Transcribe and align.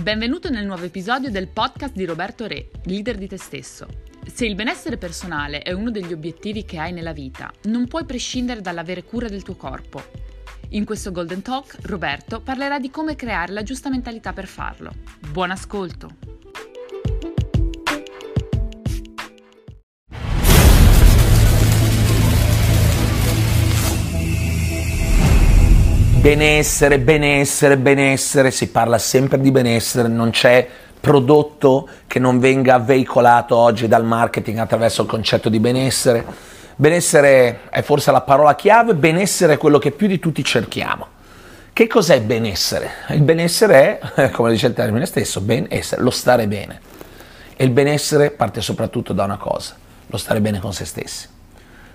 Benvenuto 0.00 0.48
nel 0.48 0.64
nuovo 0.64 0.84
episodio 0.84 1.30
del 1.30 1.48
podcast 1.48 1.94
di 1.94 2.06
Roberto 2.06 2.46
Re, 2.46 2.70
leader 2.84 3.18
di 3.18 3.28
te 3.28 3.36
stesso. 3.36 3.86
Se 4.24 4.46
il 4.46 4.54
benessere 4.54 4.96
personale 4.96 5.60
è 5.60 5.72
uno 5.72 5.90
degli 5.90 6.14
obiettivi 6.14 6.64
che 6.64 6.78
hai 6.78 6.90
nella 6.90 7.12
vita, 7.12 7.52
non 7.64 7.86
puoi 7.86 8.06
prescindere 8.06 8.62
dall'avere 8.62 9.04
cura 9.04 9.28
del 9.28 9.42
tuo 9.42 9.56
corpo. 9.56 10.02
In 10.70 10.86
questo 10.86 11.12
Golden 11.12 11.42
Talk, 11.42 11.80
Roberto 11.82 12.40
parlerà 12.40 12.78
di 12.78 12.88
come 12.88 13.14
creare 13.14 13.52
la 13.52 13.62
giusta 13.62 13.90
mentalità 13.90 14.32
per 14.32 14.46
farlo. 14.46 14.90
Buon 15.30 15.50
ascolto! 15.50 16.29
Benessere, 26.20 26.98
benessere, 26.98 27.78
benessere, 27.78 28.50
si 28.50 28.68
parla 28.68 28.98
sempre 28.98 29.40
di 29.40 29.50
benessere, 29.50 30.06
non 30.06 30.28
c'è 30.28 30.68
prodotto 31.00 31.88
che 32.06 32.18
non 32.18 32.38
venga 32.38 32.78
veicolato 32.78 33.56
oggi 33.56 33.88
dal 33.88 34.04
marketing 34.04 34.58
attraverso 34.58 35.00
il 35.00 35.08
concetto 35.08 35.48
di 35.48 35.58
benessere. 35.58 36.22
Benessere 36.76 37.60
è 37.70 37.80
forse 37.80 38.10
la 38.10 38.20
parola 38.20 38.54
chiave, 38.54 38.94
benessere 38.94 39.54
è 39.54 39.56
quello 39.56 39.78
che 39.78 39.92
più 39.92 40.08
di 40.08 40.18
tutti 40.18 40.44
cerchiamo. 40.44 41.06
Che 41.72 41.86
cos'è 41.86 42.20
benessere? 42.20 42.90
Il 43.08 43.22
benessere 43.22 43.98
è, 43.98 44.28
come 44.32 44.50
dice 44.50 44.66
il 44.66 44.74
termine 44.74 45.06
stesso, 45.06 45.40
benessere, 45.40 46.02
lo 46.02 46.10
stare 46.10 46.46
bene. 46.46 46.80
E 47.56 47.64
il 47.64 47.70
benessere 47.70 48.30
parte 48.30 48.60
soprattutto 48.60 49.14
da 49.14 49.24
una 49.24 49.38
cosa, 49.38 49.74
lo 50.06 50.18
stare 50.18 50.42
bene 50.42 50.60
con 50.60 50.74
se 50.74 50.84
stessi. 50.84 51.28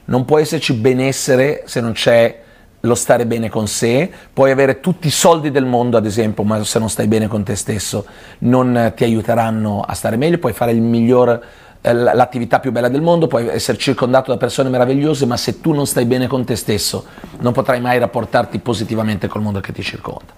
Non 0.05 0.25
può 0.25 0.39
esserci 0.39 0.73
benessere 0.73 1.61
se 1.67 1.80
non 1.80 1.91
c'è 1.91 2.41
lo 2.85 2.95
stare 2.95 3.25
bene 3.25 3.49
con 3.49 3.67
sé, 3.67 4.09
puoi 4.31 4.52
avere 4.52 4.80
tutti 4.80 5.07
i 5.07 5.12
soldi 5.12 5.52
del 5.52 5.66
mondo 5.66 5.98
ad 5.98 6.05
esempio, 6.05 6.44
ma 6.44 6.63
se 6.63 6.80
non 6.80 6.89
stai 6.89 7.08
bene 7.08 7.28
con 7.28 7.44
te 7.44 7.55
stesso 7.55 8.05
non 8.39 8.94
ti 8.95 9.03
aiuteranno 9.03 9.81
a 9.81 9.94
stare 9.94 10.16
meglio, 10.16 10.38
puoi 10.38 10.53
fare 10.53 10.73
miglior 10.73 11.44
eh, 11.81 11.94
l'attività 11.94 12.59
più 12.59 12.72
bella 12.72 12.89
del 12.89 13.02
mondo, 13.02 13.28
puoi 13.28 13.47
essere 13.47 13.78
circondato 13.78 14.31
da 14.31 14.38
persone 14.38 14.69
meravigliose, 14.69 15.25
ma 15.25 15.38
se 15.38 15.61
tu 15.61 15.73
non 15.73 15.86
stai 15.86 16.06
bene 16.06 16.28
con 16.28 16.44
te 16.44 16.56
stesso 16.56 17.06
non 17.39 17.53
potrai 17.53 17.80
mai 17.80 18.00
rapportarti 18.00 18.59
positivamente 18.59 19.28
col 19.28 19.41
mondo 19.41 19.59
che 19.59 19.72
ti 19.72 19.83
circonda. 19.83 20.33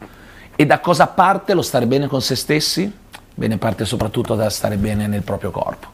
E 0.56 0.66
da 0.66 0.80
cosa 0.80 1.08
parte 1.08 1.54
lo 1.54 1.62
stare 1.62 1.86
bene 1.86 2.08
con 2.08 2.22
se 2.22 2.36
stessi? 2.36 2.92
Bene, 3.34 3.58
parte 3.58 3.86
soprattutto 3.86 4.34
da 4.34 4.50
stare 4.50 4.76
bene 4.78 5.06
nel 5.06 5.22
proprio 5.22 5.52
corpo. 5.52 5.88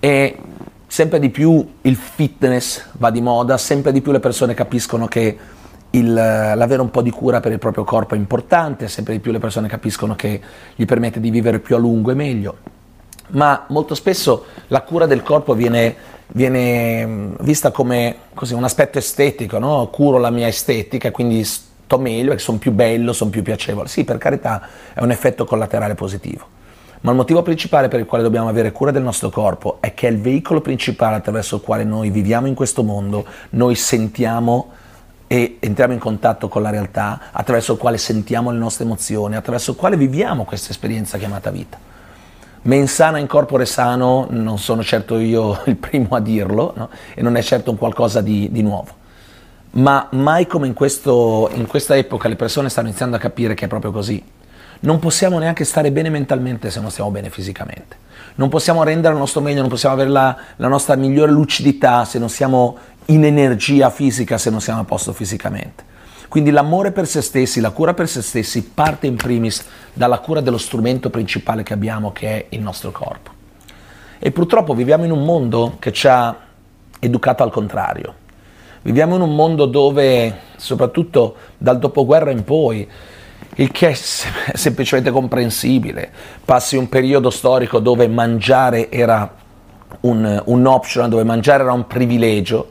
E 0.00 0.38
sempre 0.86 1.18
di 1.18 1.28
più 1.28 1.74
il 1.82 1.96
fitness 1.96 2.84
va 2.92 3.10
di 3.10 3.20
moda, 3.20 3.58
sempre 3.58 3.92
di 3.92 4.00
più 4.00 4.10
le 4.10 4.20
persone 4.20 4.54
capiscono 4.54 5.06
che 5.06 5.36
il, 5.94 6.12
l'avere 6.12 6.80
un 6.80 6.90
po' 6.90 7.02
di 7.02 7.10
cura 7.10 7.40
per 7.40 7.52
il 7.52 7.58
proprio 7.58 7.84
corpo 7.84 8.14
è 8.14 8.18
importante, 8.18 8.88
sempre 8.88 9.14
di 9.14 9.20
più 9.20 9.32
le 9.32 9.38
persone 9.38 9.68
capiscono 9.68 10.14
che 10.14 10.40
gli 10.74 10.84
permette 10.84 11.20
di 11.20 11.30
vivere 11.30 11.58
più 11.58 11.76
a 11.76 11.78
lungo 11.78 12.10
e 12.10 12.14
meglio, 12.14 12.56
ma 13.28 13.64
molto 13.68 13.94
spesso 13.94 14.44
la 14.68 14.82
cura 14.82 15.06
del 15.06 15.22
corpo 15.22 15.54
viene, 15.54 15.94
viene 16.28 17.06
mm, 17.06 17.34
vista 17.40 17.70
come 17.70 18.16
così, 18.34 18.54
un 18.54 18.64
aspetto 18.64 18.98
estetico, 18.98 19.58
no? 19.58 19.88
curo 19.90 20.18
la 20.18 20.30
mia 20.30 20.48
estetica, 20.48 21.10
quindi 21.10 21.44
sto 21.44 21.98
meglio, 21.98 22.28
perché 22.28 22.42
sono 22.42 22.58
più 22.58 22.72
bello, 22.72 23.12
sono 23.12 23.30
più 23.30 23.42
piacevole. 23.42 23.88
Sì, 23.88 24.04
per 24.04 24.18
carità, 24.18 24.68
è 24.92 25.02
un 25.02 25.10
effetto 25.10 25.44
collaterale 25.44 25.94
positivo. 25.94 26.52
Ma 27.02 27.10
il 27.10 27.16
motivo 27.18 27.42
principale 27.42 27.88
per 27.88 28.00
il 28.00 28.06
quale 28.06 28.24
dobbiamo 28.24 28.48
avere 28.48 28.72
cura 28.72 28.90
del 28.90 29.02
nostro 29.02 29.28
corpo 29.28 29.76
è 29.80 29.92
che 29.92 30.08
è 30.08 30.10
il 30.10 30.18
veicolo 30.20 30.62
principale 30.62 31.16
attraverso 31.16 31.56
il 31.56 31.60
quale 31.60 31.84
noi 31.84 32.08
viviamo 32.08 32.46
in 32.46 32.54
questo 32.54 32.82
mondo, 32.82 33.26
noi 33.50 33.74
sentiamo 33.74 34.72
e 35.34 35.56
entriamo 35.58 35.92
in 35.92 35.98
contatto 35.98 36.46
con 36.46 36.62
la 36.62 36.70
realtà, 36.70 37.22
attraverso 37.32 37.72
il 37.72 37.78
quale 37.78 37.98
sentiamo 37.98 38.52
le 38.52 38.58
nostre 38.58 38.84
emozioni, 38.84 39.34
attraverso 39.34 39.72
il 39.72 39.76
quale 39.76 39.96
viviamo 39.96 40.44
questa 40.44 40.70
esperienza 40.70 41.18
chiamata 41.18 41.50
vita. 41.50 41.76
Men 42.62 42.86
sana 42.86 43.18
in 43.18 43.26
corpore 43.26 43.66
sano, 43.66 44.28
non 44.30 44.58
sono 44.58 44.84
certo 44.84 45.18
io 45.18 45.60
il 45.66 45.74
primo 45.74 46.14
a 46.14 46.20
dirlo, 46.20 46.72
no? 46.76 46.88
e 47.14 47.20
non 47.20 47.34
è 47.34 47.42
certo 47.42 47.72
un 47.72 47.76
qualcosa 47.76 48.20
di, 48.20 48.48
di 48.52 48.62
nuovo. 48.62 49.02
Ma 49.72 50.06
mai 50.12 50.46
come 50.46 50.68
in, 50.68 50.72
questo, 50.72 51.50
in 51.54 51.66
questa 51.66 51.96
epoca 51.96 52.28
le 52.28 52.36
persone 52.36 52.68
stanno 52.68 52.86
iniziando 52.86 53.16
a 53.16 53.18
capire 53.18 53.54
che 53.54 53.64
è 53.64 53.68
proprio 53.68 53.90
così. 53.90 54.22
Non 54.84 54.98
possiamo 54.98 55.38
neanche 55.38 55.64
stare 55.64 55.90
bene 55.90 56.10
mentalmente 56.10 56.70
se 56.70 56.78
non 56.78 56.90
stiamo 56.90 57.10
bene 57.10 57.30
fisicamente. 57.30 57.96
Non 58.34 58.50
possiamo 58.50 58.82
rendere 58.82 59.14
il 59.14 59.18
nostro 59.18 59.40
meglio, 59.40 59.60
non 59.60 59.70
possiamo 59.70 59.94
avere 59.94 60.10
la, 60.10 60.36
la 60.56 60.68
nostra 60.68 60.94
migliore 60.94 61.32
lucidità 61.32 62.04
se 62.04 62.18
non 62.18 62.28
siamo 62.28 62.76
in 63.06 63.24
energia 63.24 63.88
fisica 63.88 64.36
se 64.36 64.50
non 64.50 64.60
siamo 64.60 64.80
a 64.80 64.84
posto 64.84 65.14
fisicamente. 65.14 65.92
Quindi 66.28 66.50
l'amore 66.50 66.90
per 66.90 67.06
se 67.06 67.22
stessi, 67.22 67.60
la 67.60 67.70
cura 67.70 67.94
per 67.94 68.08
se 68.08 68.20
stessi 68.20 68.62
parte 68.62 69.06
in 69.06 69.16
primis 69.16 69.64
dalla 69.92 70.18
cura 70.18 70.42
dello 70.42 70.58
strumento 70.58 71.08
principale 71.08 71.62
che 71.62 71.72
abbiamo 71.72 72.12
che 72.12 72.28
è 72.28 72.46
il 72.50 72.60
nostro 72.60 72.90
corpo. 72.90 73.30
E 74.18 74.30
purtroppo 74.32 74.74
viviamo 74.74 75.04
in 75.04 75.12
un 75.12 75.24
mondo 75.24 75.76
che 75.78 75.92
ci 75.92 76.08
ha 76.08 76.36
educato 76.98 77.42
al 77.42 77.50
contrario. 77.50 78.14
Viviamo 78.82 79.14
in 79.14 79.22
un 79.22 79.34
mondo 79.34 79.64
dove, 79.64 80.40
soprattutto 80.56 81.36
dal 81.56 81.78
dopoguerra 81.78 82.30
in 82.30 82.44
poi, 82.44 82.86
il 83.56 83.70
che 83.70 83.90
è 83.90 83.94
semplicemente 83.94 85.10
comprensibile, 85.10 86.10
passi 86.44 86.76
un 86.76 86.88
periodo 86.88 87.30
storico 87.30 87.78
dove 87.78 88.08
mangiare 88.08 88.90
era 88.90 89.32
un, 90.00 90.42
un 90.44 90.66
optional, 90.66 91.08
dove 91.08 91.24
mangiare 91.24 91.62
era 91.62 91.72
un 91.72 91.86
privilegio, 91.86 92.70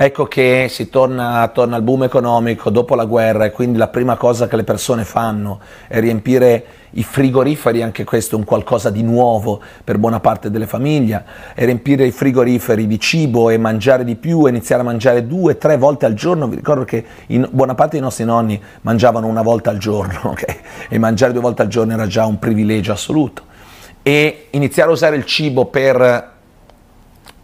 Ecco 0.00 0.26
che 0.26 0.68
si 0.70 0.90
torna, 0.90 1.50
torna 1.52 1.74
al 1.74 1.82
boom 1.82 2.04
economico 2.04 2.70
dopo 2.70 2.94
la 2.94 3.04
guerra 3.04 3.46
e 3.46 3.50
quindi 3.50 3.78
la 3.78 3.88
prima 3.88 4.14
cosa 4.14 4.46
che 4.46 4.54
le 4.54 4.62
persone 4.62 5.02
fanno 5.02 5.58
è 5.88 5.98
riempire 5.98 6.64
i 6.90 7.02
frigoriferi, 7.02 7.82
anche 7.82 8.04
questo 8.04 8.36
è 8.36 8.38
un 8.38 8.44
qualcosa 8.44 8.90
di 8.90 9.02
nuovo 9.02 9.60
per 9.82 9.98
buona 9.98 10.20
parte 10.20 10.52
delle 10.52 10.68
famiglie, 10.68 11.24
e 11.52 11.64
riempire 11.64 12.06
i 12.06 12.12
frigoriferi 12.12 12.86
di 12.86 13.00
cibo 13.00 13.50
e 13.50 13.58
mangiare 13.58 14.04
di 14.04 14.14
più, 14.14 14.46
iniziare 14.46 14.82
a 14.82 14.84
mangiare 14.84 15.26
due, 15.26 15.58
tre 15.58 15.76
volte 15.76 16.06
al 16.06 16.14
giorno. 16.14 16.46
Vi 16.46 16.54
ricordo 16.54 16.84
che 16.84 17.04
buona 17.50 17.74
parte 17.74 17.96
dei 17.96 18.00
nostri 18.00 18.24
nonni 18.24 18.62
mangiavano 18.82 19.26
una 19.26 19.42
volta 19.42 19.70
al 19.70 19.78
giorno, 19.78 20.20
okay? 20.30 20.60
e 20.88 20.96
mangiare 20.98 21.32
due 21.32 21.42
volte 21.42 21.62
al 21.62 21.68
giorno 21.68 21.94
era 21.94 22.06
già 22.06 22.24
un 22.24 22.38
privilegio 22.38 22.92
assoluto. 22.92 23.42
E 24.04 24.46
iniziare 24.50 24.90
a 24.90 24.92
usare 24.92 25.16
il 25.16 25.24
cibo 25.24 25.64
per 25.64 26.36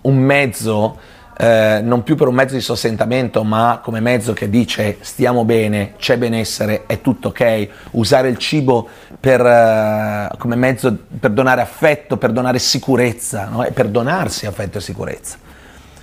un 0.03 0.17
mezzo 0.19 1.14
eh, 1.37 1.81
non 1.83 2.03
più 2.03 2.15
per 2.15 2.29
un 2.29 2.35
mezzo 2.35 2.55
di 2.55 2.61
sostentamento, 2.61 3.43
ma 3.43 3.81
come 3.83 4.01
mezzo 4.01 4.33
che 4.33 4.49
dice 4.49 4.99
stiamo 5.01 5.45
bene, 5.45 5.95
c'è 5.99 6.17
benessere, 6.17 6.85
è 6.87 7.01
tutto 7.01 7.29
ok, 7.29 7.69
usare 7.93 8.29
il 8.29 8.39
cibo 8.39 8.89
per, 9.19 9.45
eh, 9.45 10.29
come 10.39 10.57
mezzo 10.57 10.97
per 11.19 11.33
donare 11.33 11.61
affetto, 11.61 12.17
per 12.17 12.33
donare 12.33 12.59
sicurezza, 12.59 13.47
no? 13.47 13.65
e 13.65 13.73
per 13.73 13.89
donarsi 13.89 14.47
affetto 14.47 14.79
e 14.79 14.81
sicurezza. 14.81 15.39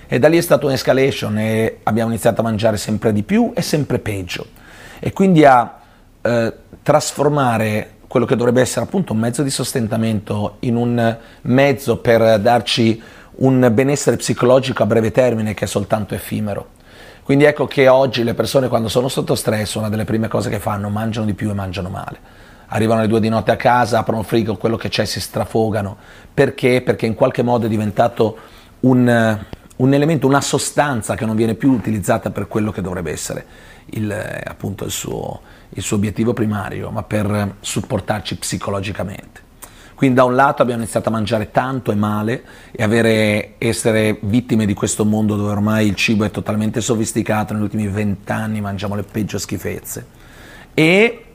E 0.08 0.20
da 0.20 0.28
lì 0.28 0.38
è 0.38 0.42
stata 0.42 0.66
un'escalation 0.66 1.38
e 1.38 1.80
abbiamo 1.84 2.10
iniziato 2.10 2.42
a 2.42 2.44
mangiare 2.44 2.76
sempre 2.76 3.14
di 3.14 3.24
più 3.24 3.54
e 3.56 3.62
sempre 3.62 4.00
peggio. 4.00 4.46
E 5.00 5.14
quindi 5.14 5.46
a 5.46 5.80
eh, 6.22 6.54
trasformare 6.84 7.92
quello 8.08 8.26
che 8.26 8.36
dovrebbe 8.36 8.60
essere 8.60 8.84
appunto 8.84 9.14
un 9.14 9.20
mezzo 9.20 9.42
di 9.42 9.50
sostentamento 9.50 10.58
in 10.60 10.76
un 10.76 11.18
mezzo 11.44 12.00
per 12.00 12.40
darci 12.40 13.02
un 13.42 13.70
benessere 13.74 14.18
psicologico 14.18 14.84
a 14.84 14.86
breve 14.86 15.12
termine 15.12 15.54
che 15.54 15.66
è 15.66 15.68
soltanto 15.68 16.14
effimero. 16.14 16.80
Quindi 17.24 17.46
ecco 17.46 17.66
che 17.66 17.88
oggi 17.88 18.24
le 18.24 18.34
persone 18.34 18.68
quando 18.68 18.88
sono 18.88 19.08
sotto 19.08 19.36
stress 19.36 19.76
una 19.76 19.90
delle 19.90 20.06
prime 20.06 20.28
cose 20.28 20.50
che 20.50 20.60
fanno 20.60 20.90
mangiano 20.90 21.26
di 21.26 21.34
più 21.34 21.50
e 21.50 21.54
mangiano 21.54 21.90
male. 21.90 22.40
Arrivano 22.68 23.00
alle 23.00 23.10
due 23.10 23.20
di 23.20 23.30
notte 23.30 23.52
a 23.52 23.56
casa, 23.56 24.00
aprono 24.00 24.22
il 24.22 24.26
frigo, 24.26 24.58
quello 24.58 24.78
che 24.78 24.90
c'è 24.90 25.06
si 25.06 25.20
strafogano. 25.20 25.98
Perché? 26.34 26.82
Perché 26.82 27.06
in 27.06 27.16
qualche 27.16 27.42
modo 27.42 27.66
è 27.66 27.70
diventato 27.70 28.38
un, 28.82 29.40
un 29.76 29.94
elemento, 29.94 30.28
una 30.28 30.42
sostanza 30.42 31.16
che 31.16 31.26
non 31.26 31.36
viene 31.36 31.56
più 31.56 31.72
utilizzata 31.72 32.30
per 32.32 32.48
quello 32.48 32.72
che 32.72 32.82
dovrebbe 32.82 33.12
essere 33.12 33.46
il, 33.88 34.12
appunto 34.44 34.86
il 34.86 34.92
suo, 34.92 35.42
il 35.70 35.82
suo 35.82 35.98
obiettivo 35.98 36.34
primario, 36.34 36.92
ma 36.92 37.04
per 37.04 37.56
supportarci 37.60 38.38
psicologicamente. 38.38 39.50
Quindi 40.02 40.18
da 40.18 40.26
un 40.26 40.34
lato 40.34 40.64
abbiamo 40.64 40.82
iniziato 40.82 41.10
a 41.10 41.12
mangiare 41.12 41.52
tanto 41.52 41.92
e 41.92 41.96
male 41.96 42.44
e 42.72 42.82
avere, 42.82 43.54
essere 43.60 44.18
vittime 44.22 44.66
di 44.66 44.74
questo 44.74 45.06
mondo 45.06 45.36
dove 45.36 45.52
ormai 45.52 45.86
il 45.86 45.94
cibo 45.94 46.24
è 46.24 46.32
totalmente 46.32 46.82
sofisticato, 46.82 47.54
negli 47.54 47.62
ultimi 47.62 47.88
vent'anni 47.88 48.62
mangiamo 48.62 48.96
le 48.96 49.04
peggio 49.04 49.38
schifezze. 49.38 50.04
E 50.74 51.26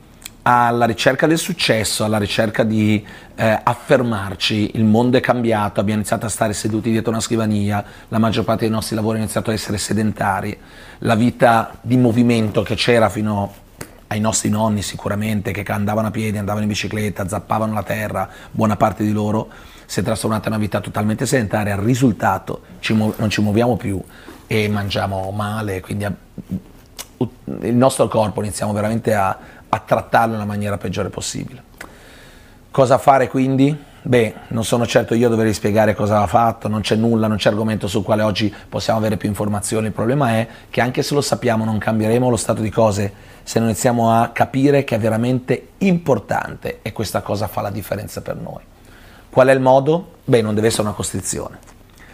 alla 0.41 0.83
ricerca 0.83 1.27
del 1.27 1.37
successo, 1.37 2.03
alla 2.03 2.17
ricerca 2.17 2.63
di 2.63 3.01
eh, 3.35 3.57
affermarci, 3.63 4.71
il 4.73 4.83
mondo 4.83 5.15
è 5.15 5.21
cambiato, 5.21 5.79
abbiamo 5.79 6.01
iniziato 6.01 6.25
a 6.25 6.29
stare 6.29 6.51
seduti 6.51 6.91
dietro 6.91 7.11
una 7.11 7.21
scrivania, 7.21 7.81
la 8.09 8.17
maggior 8.17 8.43
parte 8.43 8.65
dei 8.65 8.69
nostri 8.69 8.97
lavori 8.97 9.19
ha 9.19 9.21
iniziato 9.21 9.49
a 9.49 9.53
essere 9.53 9.77
sedentari, 9.77 10.57
la 10.99 11.15
vita 11.15 11.77
di 11.79 11.95
movimento 11.95 12.63
che 12.63 12.75
c'era 12.75 13.07
fino 13.07 13.43
a 13.43 13.65
ai 14.07 14.19
nostri 14.19 14.49
nonni 14.49 14.81
sicuramente 14.81 15.51
che 15.51 15.69
andavano 15.71 16.07
a 16.07 16.11
piedi, 16.11 16.37
andavano 16.37 16.63
in 16.63 16.69
bicicletta, 16.69 17.27
zappavano 17.27 17.73
la 17.73 17.83
terra, 17.83 18.29
buona 18.51 18.75
parte 18.75 19.03
di 19.03 19.11
loro 19.11 19.49
si 19.85 20.01
è 20.01 20.03
trasformata 20.03 20.47
in 20.49 20.53
una 20.55 20.61
vita 20.61 20.81
totalmente 20.81 21.25
sedentaria, 21.25 21.73
al 21.73 21.79
risultato 21.79 22.61
ci 22.79 22.93
mu- 22.93 23.13
non 23.17 23.29
ci 23.29 23.41
muoviamo 23.41 23.77
più 23.77 24.01
e 24.45 24.67
mangiamo 24.67 25.31
male, 25.31 25.79
quindi 25.79 26.03
a- 26.03 26.13
il 27.61 27.75
nostro 27.75 28.07
corpo 28.09 28.41
iniziamo 28.41 28.73
veramente 28.73 29.13
a, 29.13 29.37
a 29.69 29.79
trattarlo 29.79 30.33
nella 30.33 30.45
maniera 30.45 30.77
peggiore 30.77 31.09
possibile. 31.09 31.63
Cosa 32.69 32.97
fare 32.97 33.29
quindi? 33.29 33.75
Beh, 34.07 34.33
non 34.47 34.63
sono 34.63 34.87
certo 34.87 35.15
io 35.15 35.27
a 35.27 35.29
dover 35.29 35.53
spiegare 35.53 35.93
cosa 35.93 36.21
ha 36.21 36.27
fatto, 36.27 36.69
non 36.69 36.79
c'è 36.79 36.95
nulla, 36.95 37.27
non 37.27 37.35
c'è 37.35 37.49
argomento 37.49 37.89
sul 37.89 38.03
quale 38.03 38.23
oggi 38.23 38.53
possiamo 38.69 38.99
avere 38.99 39.17
più 39.17 39.27
informazioni. 39.27 39.87
Il 39.87 39.91
problema 39.91 40.29
è 40.29 40.47
che 40.69 40.79
anche 40.79 41.03
se 41.03 41.13
lo 41.13 41.19
sappiamo 41.19 41.65
non 41.65 41.77
cambieremo 41.77 42.29
lo 42.29 42.37
stato 42.37 42.61
di 42.61 42.69
cose 42.69 43.11
se 43.43 43.59
non 43.59 43.67
iniziamo 43.67 44.13
a 44.13 44.29
capire 44.29 44.85
che 44.85 44.95
è 44.95 44.97
veramente 44.97 45.71
importante 45.79 46.79
e 46.83 46.93
questa 46.93 47.19
cosa 47.19 47.49
fa 47.49 47.59
la 47.59 47.69
differenza 47.69 48.21
per 48.21 48.37
noi. 48.37 48.61
Qual 49.29 49.47
è 49.47 49.51
il 49.51 49.59
modo? 49.59 50.11
Beh, 50.23 50.41
non 50.41 50.55
deve 50.55 50.67
essere 50.67 50.83
una 50.83 50.93
costrizione. 50.93 51.57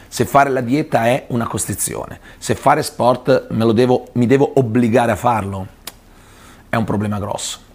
Se 0.07 0.25
fare 0.25 0.49
la 0.49 0.61
dieta 0.61 1.05
è 1.05 1.25
una 1.27 1.45
costrizione, 1.45 2.19
se 2.39 2.55
fare 2.55 2.81
sport 2.81 3.51
devo, 3.51 4.07
mi 4.13 4.25
devo 4.25 4.53
obbligare 4.55 5.11
a 5.11 5.15
farlo, 5.15 5.67
è 6.69 6.75
un 6.75 6.85
problema 6.85 7.19
grosso 7.19 7.71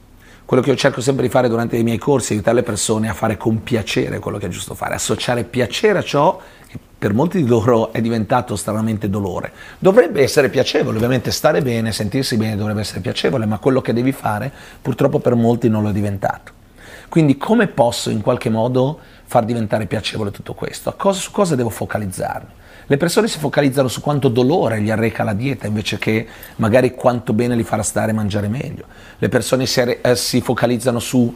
quello 0.49 0.63
che 0.63 0.71
io 0.71 0.77
cerco 0.77 1.03
sempre 1.03 1.25
di 1.25 1.29
fare 1.29 1.47
durante 1.47 1.77
i 1.77 1.83
miei 1.83 1.99
corsi 1.99 2.33
è 2.33 2.37
aiutare 2.37 2.57
le 2.57 2.63
persone 2.63 3.11
a 3.11 3.13
fare 3.13 3.37
con 3.37 3.63
piacere 3.63 4.19
quello 4.19 4.39
che 4.39 4.47
è 4.47 4.49
giusto 4.49 4.75
fare, 4.75 4.95
associare 4.95 5.45
piacere 5.45 5.99
a 5.99 6.03
ciò 6.03 6.41
che 6.67 6.79
per 6.99 7.13
molti 7.13 7.43
di 7.43 7.47
loro 7.47 7.93
è 7.93 8.01
diventato 8.01 8.57
stranamente 8.57 9.11
dolore. 9.11 9.53
Dovrebbe 9.79 10.23
essere 10.23 10.49
piacevole, 10.49 10.97
ovviamente 10.97 11.33
stare 11.33 11.61
bene, 11.61 11.93
sentirsi 11.93 12.39
bene 12.39 12.57
dovrebbe 12.57 12.81
essere 12.81 13.01
piacevole, 13.01 13.45
ma 13.45 13.59
quello 13.59 13.83
che 13.83 13.93
devi 13.93 14.13
fare 14.13 14.51
purtroppo 14.81 15.19
per 15.19 15.35
molti 15.35 15.69
non 15.69 15.83
lo 15.83 15.91
è 15.91 15.93
diventato. 15.93 16.58
Quindi 17.09 17.39
come 17.39 17.69
posso 17.69 18.11
in 18.11 18.21
qualche 18.21 18.51
modo 18.51 18.99
far 19.25 19.45
diventare 19.45 19.87
piacevole 19.87 20.31
tutto 20.31 20.55
questo? 20.55 20.95
Cosa, 20.97 21.19
su 21.19 21.31
cosa 21.31 21.55
devo 21.55 21.71
focalizzarmi? 21.71 22.57
Le 22.91 22.97
persone 22.97 23.29
si 23.29 23.39
focalizzano 23.39 23.87
su 23.89 24.01
quanto 24.01 24.29
dolore 24.29 24.81
gli 24.81 24.91
arreca 24.91 25.23
la 25.23 25.35
dieta 25.35 25.67
invece 25.67 25.99
che 25.99 26.27
magari 26.57 26.95
quanto 26.95 27.35
bene 27.35 27.55
li 27.55 27.63
farà 27.63 27.83
stare 27.83 28.13
e 28.13 28.15
mangiare 28.15 28.49
meglio. 28.49 28.85
Le 29.19 29.29
persone 29.29 29.67
si, 29.67 29.81
eh, 29.81 30.17
si 30.17 30.41
focalizzano 30.41 30.99
sul 30.99 31.35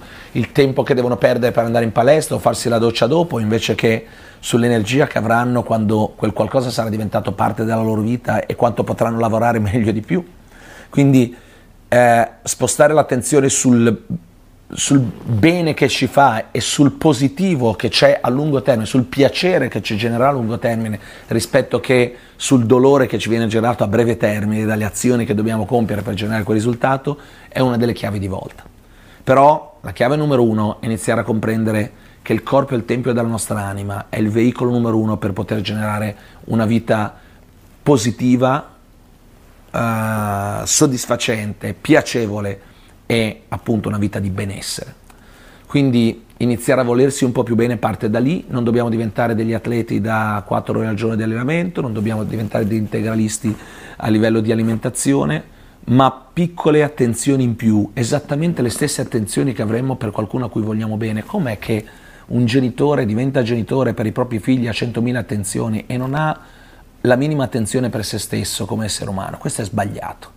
tempo 0.53 0.83
che 0.83 0.95
devono 0.95 1.19
perdere 1.19 1.53
per 1.53 1.65
andare 1.65 1.85
in 1.85 1.93
palestra 1.93 2.37
o 2.37 2.39
farsi 2.39 2.71
la 2.71 2.79
doccia 2.79 3.07
dopo 3.07 3.39
invece 3.39 3.75
che 3.75 4.07
sull'energia 4.41 5.07
che 5.07 5.19
avranno 5.19 5.63
quando 5.63 6.15
quel 6.17 6.33
qualcosa 6.33 6.71
sarà 6.71 6.89
diventato 6.89 7.33
parte 7.33 7.65
della 7.65 7.83
loro 7.83 8.01
vita 8.01 8.47
e 8.47 8.57
quanto 8.57 8.83
potranno 8.83 9.19
lavorare 9.19 9.59
meglio 9.61 9.93
di 9.93 10.01
più. 10.01 10.27
Quindi 10.89 11.37
eh, 11.89 12.29
spostare 12.45 12.95
l'attenzione 12.95 13.51
sul 13.51 14.05
sul 14.75 15.01
bene 15.01 15.75
che 15.75 15.87
ci 15.89 16.07
fa 16.07 16.51
e 16.51 16.61
sul 16.61 16.93
positivo 16.93 17.75
che 17.75 17.91
c'è 17.91 18.19
a 18.23 18.31
lungo 18.31 18.63
termine, 18.63 18.87
sul 18.87 19.05
piacere 19.05 19.69
che 19.69 19.83
ci 19.83 19.97
genererà 19.97 20.31
a 20.31 20.33
lungo 20.33 20.59
termine 20.59 20.99
rispetto 21.29 21.79
che 21.79 22.17
sul 22.37 22.65
dolore 22.65 23.07
che 23.07 23.19
ci 23.19 23.29
viene 23.29 23.47
generato 23.49 23.85
a 23.85 23.87
breve 23.87 24.17
termine 24.17 24.65
dalle 24.65 24.85
azioni 24.85 25.27
che 25.27 25.35
dobbiamo 25.35 25.67
compiere 25.67 26.01
per 26.01 26.15
generare 26.15 26.43
quel 26.43 26.57
risultato, 26.57 27.19
è 27.49 27.61
una 27.61 27.77
delle 27.77 27.93
chiavi 27.93 28.19
di 28.19 28.29
volta. 28.29 28.65
Però 29.23 29.79
la 29.83 29.93
chiave 29.93 30.17
numero 30.17 30.43
uno 30.43 30.81
è 30.81 30.87
iniziare 30.87 31.21
a 31.21 31.25
comprendere 31.25 31.93
che 32.23 32.33
il 32.33 32.43
corpo 32.43 32.73
è 32.73 32.77
il 32.77 32.87
tempio 32.87 33.13
della 33.13 33.29
nostra 33.29 33.61
anima, 33.65 34.07
è 34.09 34.19
il 34.19 34.31
veicolo 34.31 34.71
numero 34.71 34.99
uno 34.99 35.19
per 35.19 35.33
poter 35.33 35.61
generare 35.61 36.17
una 36.45 36.65
vita 36.65 37.15
positiva, 37.83 38.75
uh, 39.71 40.65
soddisfacente, 40.65 41.75
piacevole, 41.75 42.71
è 43.13 43.41
appunto 43.49 43.89
una 43.89 43.99
vita 43.99 44.19
di 44.19 44.31
benessere. 44.31 44.95
Quindi 45.67 46.25
iniziare 46.39 46.81
a 46.81 46.85
volersi 46.85 47.25
un 47.25 47.33
po' 47.33 47.43
più 47.43 47.55
bene 47.55 47.77
parte 47.77 48.11
da 48.11 48.19
lì, 48.19 48.45
non 48.49 48.65
dobbiamo 48.65 48.89
diventare 48.89 49.35
degli 49.35 49.53
atleti 49.53 50.01
da 50.01 50.43
4 50.47 50.79
ore 50.79 50.89
al 50.89 50.95
giorno 50.95 51.15
di 51.15 51.23
allenamento, 51.23 51.81
non 51.81 51.93
dobbiamo 51.93 52.25
diventare 52.25 52.67
degli 52.67 52.79
integralisti 52.79 53.55
a 53.97 54.09
livello 54.09 54.41
di 54.41 54.51
alimentazione, 54.51 55.45
ma 55.85 56.27
piccole 56.33 56.83
attenzioni 56.83 57.43
in 57.43 57.57
più, 57.57 57.91
esattamente 57.95 58.63
le 58.63 58.71
stesse 58.71 59.01
attenzioni 59.01 59.53
che 59.53 59.63
avremmo 59.63 59.97
per 59.97 60.11
qualcuno 60.11 60.47
a 60.47 60.51
cui 60.51 60.63
vogliamo 60.63 60.97
bene. 60.97 61.25
Com'è 61.25 61.59
che 61.59 61.85
un 62.29 62.45
genitore 62.45 63.05
diventa 63.05 63.43
genitore 63.43 63.95
per 63.95 64.07
i 64.07 64.13
propri 64.13 64.39
figli 64.39 64.69
a 64.69 64.73
100.000 64.73 65.17
attenzioni 65.17 65.85
e 65.87 65.97
non 65.97 66.15
ha 66.15 66.39
la 67.03 67.17
minima 67.17 67.45
attenzione 67.45 67.89
per 67.89 68.05
se 68.05 68.19
stesso 68.19 68.65
come 68.65 68.87
essere 68.87 69.11
umano? 69.11 69.39
Questo 69.39 69.63
è 69.63 69.65
sbagliato 69.65 70.32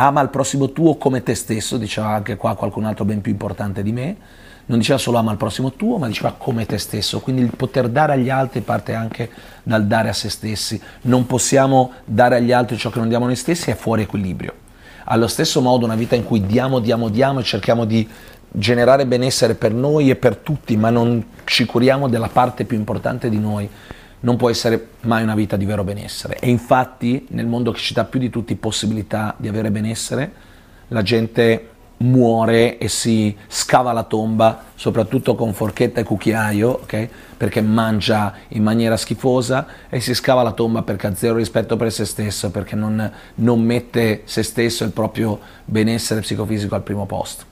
ama 0.00 0.22
il 0.22 0.30
prossimo 0.30 0.72
tuo 0.72 0.96
come 0.96 1.22
te 1.22 1.34
stesso, 1.34 1.76
diceva 1.76 2.08
anche 2.08 2.36
qua 2.36 2.54
qualcun 2.54 2.84
altro 2.84 3.04
ben 3.04 3.20
più 3.20 3.32
importante 3.32 3.82
di 3.82 3.92
me, 3.92 4.16
non 4.66 4.78
diceva 4.78 4.98
solo 4.98 5.18
ama 5.18 5.32
il 5.32 5.36
prossimo 5.36 5.72
tuo, 5.72 5.98
ma 5.98 6.06
diceva 6.06 6.34
come 6.36 6.64
te 6.64 6.78
stesso, 6.78 7.20
quindi 7.20 7.42
il 7.42 7.54
poter 7.54 7.88
dare 7.88 8.14
agli 8.14 8.30
altri 8.30 8.62
parte 8.62 8.94
anche 8.94 9.30
dal 9.62 9.84
dare 9.86 10.08
a 10.08 10.12
se 10.14 10.30
stessi, 10.30 10.80
non 11.02 11.26
possiamo 11.26 11.92
dare 12.04 12.36
agli 12.36 12.50
altri 12.50 12.78
ciò 12.78 12.88
che 12.88 12.98
non 12.98 13.08
diamo 13.08 13.24
a 13.24 13.28
noi 13.28 13.36
stessi, 13.36 13.70
è 13.70 13.74
fuori 13.74 14.02
equilibrio. 14.02 14.54
Allo 15.04 15.26
stesso 15.26 15.60
modo 15.60 15.84
una 15.84 15.96
vita 15.96 16.14
in 16.14 16.24
cui 16.24 16.46
diamo, 16.46 16.78
diamo, 16.78 17.10
diamo 17.10 17.40
e 17.40 17.42
cerchiamo 17.42 17.84
di 17.84 18.08
generare 18.52 19.06
benessere 19.06 19.54
per 19.54 19.74
noi 19.74 20.08
e 20.08 20.16
per 20.16 20.36
tutti, 20.36 20.76
ma 20.78 20.88
non 20.88 21.22
ci 21.44 21.66
curiamo 21.66 22.08
della 22.08 22.28
parte 22.28 22.64
più 22.64 22.78
importante 22.78 23.28
di 23.28 23.38
noi, 23.38 23.68
non 24.20 24.36
può 24.36 24.50
essere 24.50 24.88
mai 25.02 25.22
una 25.22 25.34
vita 25.34 25.56
di 25.56 25.64
vero 25.64 25.84
benessere. 25.84 26.38
E 26.38 26.48
infatti 26.48 27.26
nel 27.30 27.46
mondo 27.46 27.72
che 27.72 27.78
ci 27.78 27.94
dà 27.94 28.04
più 28.04 28.20
di 28.20 28.30
tutti 28.30 28.54
possibilità 28.56 29.34
di 29.36 29.48
avere 29.48 29.70
benessere, 29.70 30.32
la 30.88 31.02
gente 31.02 31.68
muore 31.98 32.78
e 32.78 32.88
si 32.88 33.36
scava 33.46 33.92
la 33.92 34.04
tomba, 34.04 34.64
soprattutto 34.74 35.34
con 35.34 35.52
forchetta 35.52 36.00
e 36.00 36.04
cucchiaio, 36.04 36.80
okay? 36.82 37.08
perché 37.36 37.60
mangia 37.60 38.34
in 38.48 38.62
maniera 38.62 38.96
schifosa 38.96 39.66
e 39.88 40.00
si 40.00 40.14
scava 40.14 40.42
la 40.42 40.52
tomba 40.52 40.82
perché 40.82 41.08
ha 41.08 41.14
zero 41.14 41.36
rispetto 41.36 41.76
per 41.76 41.92
se 41.92 42.04
stesso, 42.04 42.50
perché 42.50 42.74
non, 42.74 43.10
non 43.36 43.60
mette 43.60 44.22
se 44.24 44.42
stesso 44.42 44.84
e 44.84 44.86
il 44.86 44.92
proprio 44.92 45.38
benessere 45.64 46.20
psicofisico 46.20 46.74
al 46.74 46.82
primo 46.82 47.06
posto. 47.06 47.49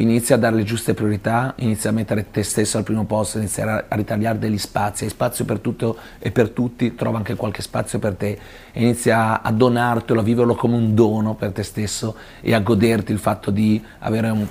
Quindi 0.00 0.16
inizia 0.16 0.36
a 0.36 0.38
dare 0.38 0.56
le 0.56 0.62
giuste 0.62 0.94
priorità, 0.94 1.52
inizia 1.56 1.90
a 1.90 1.92
mettere 1.92 2.30
te 2.30 2.42
stesso 2.42 2.78
al 2.78 2.84
primo 2.84 3.04
posto, 3.04 3.36
inizia 3.36 3.84
a 3.86 3.96
ritagliare 3.96 4.38
degli 4.38 4.56
spazi, 4.56 5.04
hai 5.04 5.10
spazio 5.10 5.44
per 5.44 5.58
tutto 5.58 5.98
e 6.18 6.30
per 6.30 6.48
tutti, 6.48 6.94
trova 6.94 7.18
anche 7.18 7.34
qualche 7.34 7.60
spazio 7.60 7.98
per 7.98 8.14
te 8.14 8.38
inizia 8.72 9.42
a 9.42 9.52
donartelo, 9.52 10.20
a 10.20 10.22
viverlo 10.22 10.54
come 10.54 10.76
un 10.76 10.94
dono 10.94 11.34
per 11.34 11.52
te 11.52 11.62
stesso 11.62 12.16
e 12.40 12.54
a 12.54 12.60
goderti 12.60 13.12
il 13.12 13.18
fatto 13.18 13.50
di 13.50 13.84
avere 13.98 14.30
un, 14.30 14.46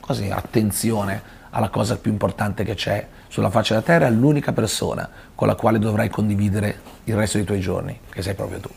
così, 0.00 0.30
attenzione 0.30 1.20
alla 1.50 1.68
cosa 1.68 1.98
più 1.98 2.10
importante 2.10 2.64
che 2.64 2.72
c'è 2.72 3.06
sulla 3.28 3.50
faccia 3.50 3.74
della 3.74 3.84
terra, 3.84 4.08
l'unica 4.08 4.54
persona 4.54 5.06
con 5.34 5.48
la 5.48 5.54
quale 5.54 5.78
dovrai 5.78 6.08
condividere 6.08 6.80
il 7.04 7.14
resto 7.14 7.36
dei 7.36 7.44
tuoi 7.44 7.60
giorni, 7.60 8.00
che 8.08 8.22
sei 8.22 8.32
proprio 8.32 8.58
tu. 8.58 8.70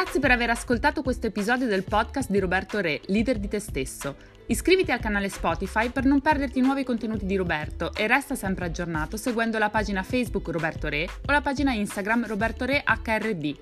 Grazie 0.00 0.20
per 0.20 0.30
aver 0.30 0.50
ascoltato 0.50 1.02
questo 1.02 1.26
episodio 1.26 1.66
del 1.66 1.82
podcast 1.82 2.30
di 2.30 2.38
Roberto 2.38 2.78
Re, 2.78 3.00
leader 3.06 3.36
di 3.36 3.48
te 3.48 3.58
stesso. 3.58 4.14
Iscriviti 4.46 4.92
al 4.92 5.00
canale 5.00 5.28
Spotify 5.28 5.90
per 5.90 6.04
non 6.04 6.20
perderti 6.20 6.60
nuovi 6.60 6.84
contenuti 6.84 7.26
di 7.26 7.34
Roberto 7.34 7.92
e 7.92 8.06
resta 8.06 8.36
sempre 8.36 8.66
aggiornato 8.66 9.16
seguendo 9.16 9.58
la 9.58 9.70
pagina 9.70 10.04
Facebook 10.04 10.50
Roberto 10.50 10.86
Re 10.86 11.02
o 11.02 11.32
la 11.32 11.40
pagina 11.40 11.72
Instagram 11.72 12.28
Roberto 12.28 12.64
Re 12.64 12.84
HRD. 12.86 13.56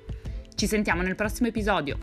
Ci 0.54 0.66
sentiamo 0.66 1.00
nel 1.00 1.14
prossimo 1.14 1.48
episodio. 1.48 1.96